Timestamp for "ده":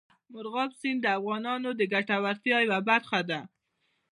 3.29-3.39